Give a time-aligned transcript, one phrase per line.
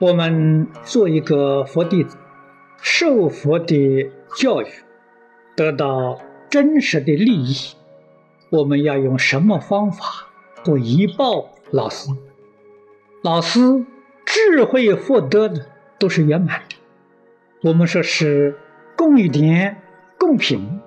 [0.00, 2.16] 我们做一个佛弟子，
[2.82, 4.66] 受佛的教育，
[5.54, 6.20] 得到
[6.50, 7.54] 真实的利益，
[8.50, 10.04] 我们要用什么方法
[10.64, 12.10] 回报老师？
[13.22, 13.60] 老师
[14.26, 15.66] 智慧福德的
[16.00, 16.76] 都是圆满的。
[17.62, 18.58] 我们说是
[18.96, 19.80] 共一点
[20.18, 20.80] 共品，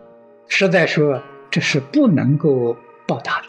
[0.50, 2.76] 实在说这是不能够
[3.08, 3.48] 报答的。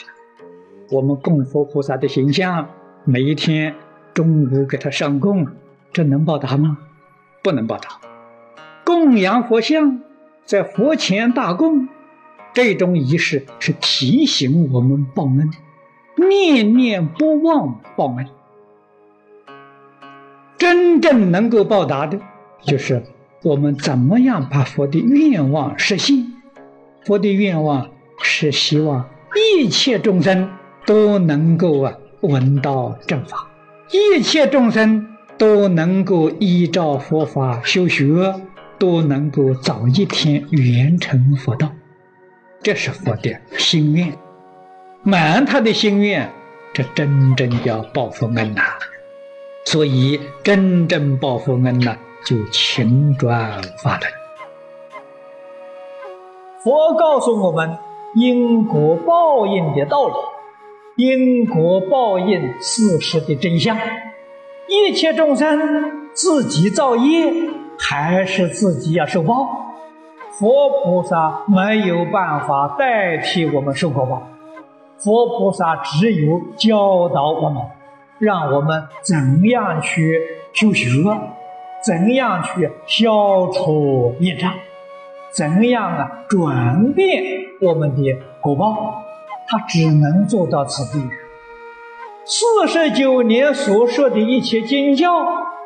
[0.90, 2.70] 我们供佛菩萨的形象，
[3.04, 3.74] 每一天
[4.14, 5.46] 中午给他上供，
[5.92, 6.78] 这能报答吗？
[7.42, 8.00] 不能报答。
[8.84, 10.00] 供养佛像，
[10.44, 11.88] 在佛前大供，
[12.52, 15.50] 这种仪式是提醒我们报恩，
[16.28, 18.26] 念念不忘报恩。
[20.56, 22.18] 真正能够报答的，
[22.62, 23.02] 就是
[23.42, 26.32] 我们怎么样把佛的愿望实现。
[27.04, 27.90] 佛的愿望
[28.22, 29.08] 是希望
[29.60, 30.50] 一切众生。
[30.86, 33.46] 都能够啊闻到正法，
[33.90, 38.34] 一切众生都能够依照佛法修学，
[38.78, 41.70] 都能够早一天圆成佛道，
[42.62, 44.12] 这是佛的心愿。
[45.02, 46.30] 满他的心愿，
[46.74, 48.62] 这真正叫报佛恩呐。
[49.64, 54.12] 所以真正报佛恩呐，就勤转法轮。
[56.62, 57.78] 佛告诉我们
[58.16, 60.14] 因果报应的道理。
[60.98, 63.78] 因果报应事实的真相，
[64.66, 67.32] 一切众生自己造业，
[67.78, 69.48] 还是自己要受报。
[70.40, 74.26] 佛菩萨没有办法代替我们受果报，
[74.98, 77.62] 佛菩萨只有教导我们，
[78.18, 80.20] 让我们怎样去
[80.52, 80.88] 修学，
[81.86, 84.52] 怎样去消除业障，
[85.30, 87.22] 怎样啊转变
[87.60, 89.04] 我们的果报。
[89.48, 91.08] 他只能做到此地。
[92.24, 95.10] 四十九年所说的一切经教，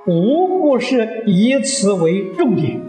[0.07, 2.81] 无不是以此为重点。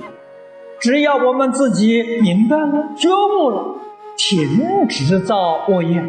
[0.80, 3.76] 只要我们自己明白了、觉悟了，
[4.18, 6.04] 停止造恶业，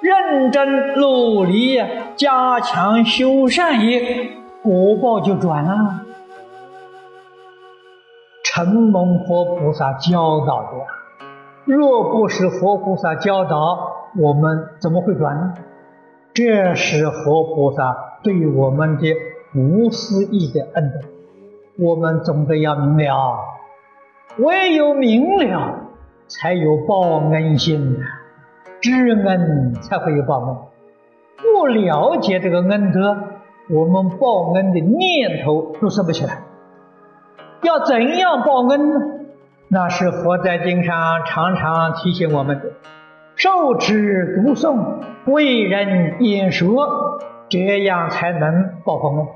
[0.00, 1.80] 认真努力
[2.16, 4.30] 加强修善业，
[4.62, 6.00] 果报就转了。
[8.42, 11.26] 承蒙佛菩萨教导的，
[11.64, 15.54] 若不是佛菩萨教导，我们怎么会转呢？
[16.34, 19.12] 这是活菩萨对我们的
[19.54, 21.08] 无私意的恩德，
[21.84, 23.38] 我们总得要明了。
[24.38, 25.74] 唯有明了，
[26.28, 27.98] 才有报恩心，
[28.80, 30.56] 知恩才会有报恩。
[31.38, 33.16] 不了解这个恩德，
[33.70, 36.42] 我们报恩的念头都生不起来。
[37.62, 39.00] 要怎样报恩呢？
[39.68, 42.64] 那是佛在经上常常提醒我们的。
[43.38, 49.26] 受持读诵，为人演说，这样才能报佛恩，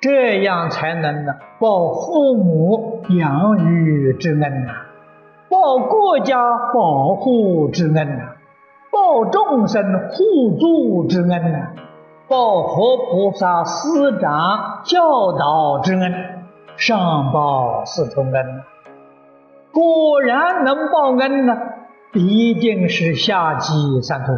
[0.00, 4.72] 这样才能呢报父母养育之恩呐，
[5.48, 6.36] 报国家
[6.74, 8.24] 保护之恩呐，
[8.90, 11.68] 报众生互助之恩呐，
[12.28, 16.12] 报佛菩萨师长教导之恩，
[16.76, 18.64] 上报四重恩呐，
[19.72, 21.56] 果然能报恩呢。
[22.14, 24.32] 一定是下济三途。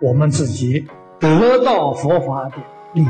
[0.00, 0.86] 我们自己
[1.18, 2.56] 得到佛法的
[2.92, 3.06] 利益，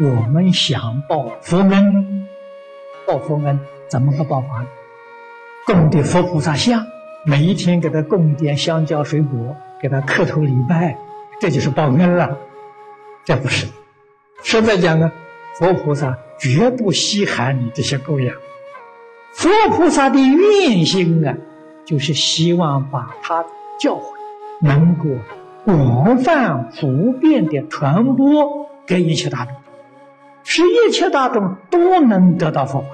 [0.00, 2.26] 我们想报佛恩，
[3.06, 3.58] 报佛恩
[3.88, 4.66] 怎么个报法呢？
[5.66, 6.84] 供的佛菩萨像，
[7.24, 10.98] 每一天给他供点香蕉水果，给他磕头礼拜，
[11.40, 12.36] 这就是报恩了。
[13.24, 13.66] 这不是，
[14.42, 15.10] 实在讲呢，
[15.54, 18.34] 佛菩萨绝不稀罕你这些供养。
[19.36, 21.36] 佛菩萨的愿心啊，
[21.84, 23.44] 就是希望把他
[23.78, 24.02] 教诲
[24.62, 25.04] 能够
[25.64, 29.54] 广泛普遍的传播给一切大众，
[30.42, 32.86] 使一切大众都能得到佛法，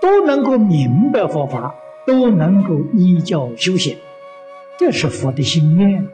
[0.00, 1.72] 都能够明白佛法，
[2.04, 3.96] 都能够依教修行，
[4.78, 6.08] 这是佛的心愿。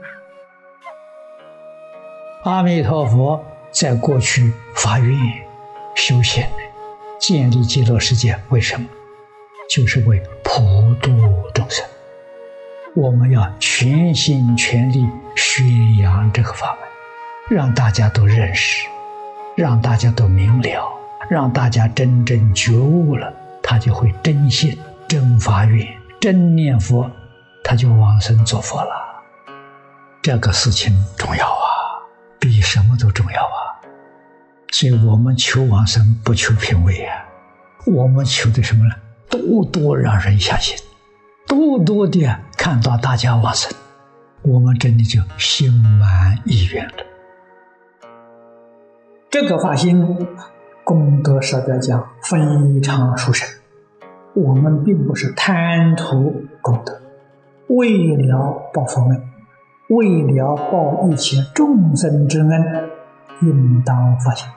[2.43, 5.19] 阿弥陀佛在过去发愿
[5.95, 6.45] 修行，
[7.19, 8.87] 建立极乐世界，为什么？
[9.69, 11.11] 就是为普度
[11.53, 11.85] 众生，
[12.95, 16.77] 我们要全心全力宣扬这个法
[17.49, 18.87] 门，让大家都认识，
[19.57, 20.87] 让大家都明了，
[21.29, 23.33] 让大家真正觉悟了，
[23.63, 24.79] 他就会真信、
[25.09, 25.89] 真发愿、
[26.21, 27.11] 真念佛，
[27.65, 28.91] 他就往生做佛了。
[30.23, 31.67] 这个事情重要啊，
[32.39, 33.81] 比什么都重要啊！
[34.71, 37.25] 所以我们求往生，不求品位啊，
[37.87, 38.95] 我们求的什么呢？
[39.35, 40.77] 多多让人相信，
[41.45, 42.25] 多多的
[42.57, 43.73] 看到大家往生，
[44.43, 46.95] 我们真的就心满意愿了。
[49.29, 50.29] 这个发心
[50.85, 53.49] 功德实在讲非常殊胜。
[54.35, 57.01] 我们并不是贪图功德，
[57.69, 59.23] 为了报佛恩，
[59.89, 62.91] 为了报一切众生之恩，
[63.43, 64.49] 应当发心。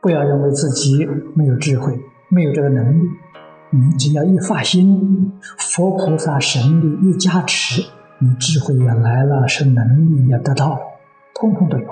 [0.00, 1.06] 不要认为自己
[1.36, 1.96] 没有智慧，
[2.28, 3.08] 没有这个能力。
[3.74, 7.82] 你只要一发心，佛菩萨神力一加持，
[8.20, 10.78] 你智慧也来了，是能力也得到了，
[11.34, 11.86] 通通都有。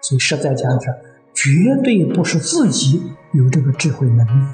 [0.00, 0.94] 所以实在讲是，
[1.34, 3.02] 绝对不是自己
[3.32, 4.46] 有这个智慧能力，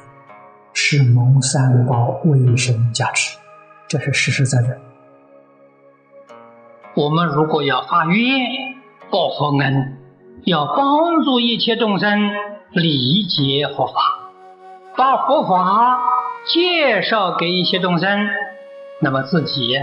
[0.73, 3.39] 是蒙三宝为神加持，
[3.87, 4.77] 这是实实在在。
[6.97, 8.27] 我们如果要发愿
[9.09, 9.99] 报佛恩，
[10.47, 12.19] 要帮助一切众生
[12.73, 13.93] 理解佛法，
[14.97, 16.10] 把佛法。
[16.47, 18.29] 介绍给一些众生，
[19.01, 19.77] 那么自己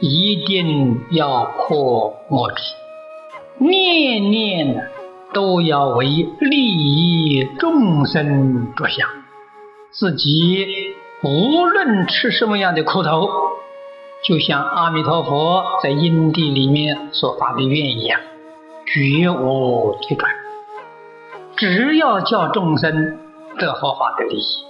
[0.00, 2.62] 一定要破我执，
[3.58, 4.88] 念念
[5.32, 6.06] 都要为
[6.40, 9.08] 利益众生着想。
[9.90, 10.66] 自己
[11.22, 13.28] 无论吃什么样的苦头，
[14.24, 18.20] 就像阿弥陀佛在因地里面所发的愿一样，
[18.86, 20.30] 绝无退转。
[21.56, 23.18] 只要叫众生
[23.58, 24.68] 得佛法的利益。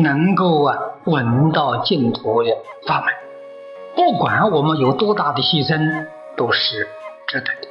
[0.00, 2.50] 能够啊闻到净土的
[2.86, 3.12] 法门，
[3.96, 6.06] 不管我们有多大的牺牲，
[6.36, 6.86] 都是
[7.26, 7.68] 值得的，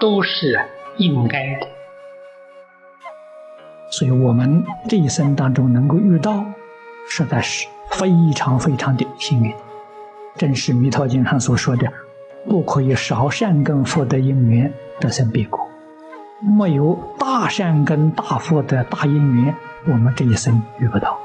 [0.00, 0.60] 都是
[0.96, 1.68] 应该的。
[3.92, 6.44] 所以，我们这一生当中能够遇到，
[7.08, 9.54] 实在是非常非常的幸运。
[10.34, 11.86] 正是《弥陀经》上所说的
[12.48, 15.60] ：“不可以少善根福德因缘得生彼国，
[16.58, 19.54] 没有大善根大福德大因缘，
[19.86, 21.16] 我们这一生遇不到。”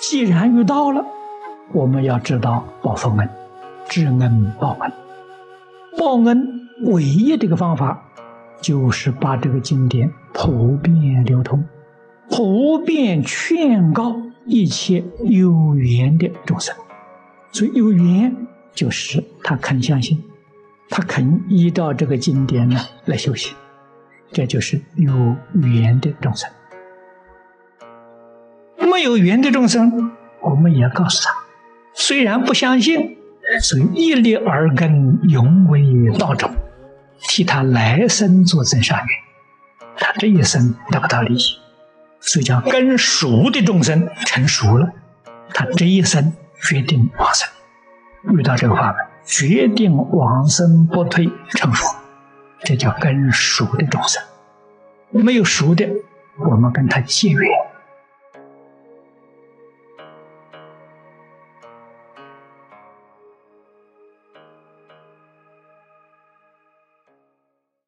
[0.00, 1.04] 既然遇到了，
[1.72, 3.28] 我们要知道报佛恩，
[3.86, 4.92] 知恩报恩。
[5.98, 8.02] 报恩唯一这个方法，
[8.62, 11.62] 就是把这个经典普遍流通，
[12.30, 14.16] 普遍劝告
[14.46, 16.74] 一切有缘的众生。
[17.52, 18.34] 所以有缘
[18.72, 20.22] 就是他肯相信，
[20.88, 23.54] 他肯依照这个经典呢来修行，
[24.32, 26.48] 这就是有缘的众生。
[29.00, 30.12] 没有缘的众生，
[30.42, 31.34] 我们也要告诉他，
[31.94, 33.16] 虽然不相信，
[33.62, 35.82] 所以一力而根，永为
[36.18, 36.50] 道种，
[37.18, 39.06] 替他来生做增上缘。
[39.96, 41.40] 他这一生得不到利益，
[42.20, 44.92] 所以叫根熟的众生成熟了，
[45.54, 47.48] 他这一生决定往生。
[48.34, 51.96] 遇到这个法门，决定往生不退成佛，
[52.64, 54.22] 这叫根熟的众生。
[55.08, 55.88] 没有熟的，
[56.50, 57.50] 我们跟他结缘。